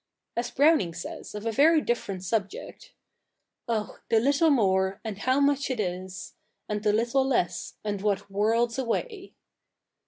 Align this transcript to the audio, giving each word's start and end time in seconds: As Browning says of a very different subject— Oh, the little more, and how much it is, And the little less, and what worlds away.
As 0.35 0.49
Browning 0.49 0.95
says 0.95 1.35
of 1.35 1.45
a 1.45 1.51
very 1.51 1.79
different 1.79 2.23
subject— 2.23 2.93
Oh, 3.69 3.99
the 4.09 4.19
little 4.19 4.49
more, 4.49 4.99
and 5.05 5.19
how 5.19 5.39
much 5.39 5.69
it 5.69 5.79
is, 5.79 6.33
And 6.67 6.81
the 6.81 6.91
little 6.91 7.23
less, 7.23 7.75
and 7.83 8.01
what 8.01 8.27
worlds 8.27 8.79
away. 8.79 9.35